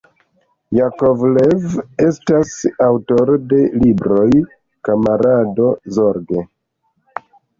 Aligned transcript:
Jakovlev 0.75 1.65
estas 2.05 2.53
aŭtoro 2.87 3.35
de 3.53 3.59
libroj 3.85 4.25
"Kamarado 4.89 5.69
Zorge. 5.99 6.45